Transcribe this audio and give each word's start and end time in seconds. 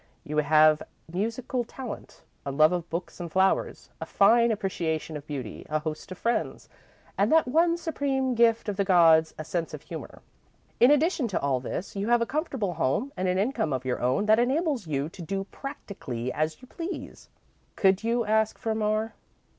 You 0.23 0.37
have 0.37 0.81
musical 1.13 1.63
talent, 1.63 2.23
a 2.43 2.51
love 2.51 2.71
of 2.71 2.89
books 2.89 3.19
and 3.19 3.31
flowers, 3.31 3.91
a 4.01 4.07
fine 4.07 4.51
appreciation 4.51 5.15
of 5.15 5.27
beauty, 5.27 5.63
a 5.69 5.77
host 5.77 6.11
of 6.11 6.17
friends, 6.17 6.67
and 7.19 7.31
that 7.31 7.47
one 7.47 7.77
supreme 7.77 8.33
gift 8.33 8.67
of 8.67 8.77
the 8.77 8.83
gods 8.83 9.35
a 9.37 9.45
sense 9.45 9.75
of 9.75 9.83
humour. 9.83 10.23
In 10.79 10.89
addition 10.89 11.27
to 11.27 11.39
all 11.39 11.59
this, 11.59 11.95
you 11.95 12.07
have 12.07 12.19
a 12.19 12.25
comfortable 12.25 12.73
home 12.73 13.13
and 13.15 13.27
an 13.27 13.37
income 13.37 13.71
of 13.73 13.85
your 13.85 13.99
own 14.01 14.25
that 14.25 14.39
enables 14.39 14.87
you 14.87 15.07
to 15.09 15.21
do 15.21 15.43
practically 15.51 16.33
as 16.33 16.63
you 16.63 16.67
please. 16.67 17.29
Could 17.75 18.03
you 18.03 18.25
ask 18.25 18.57
for 18.57 18.73
more?" 18.73 19.13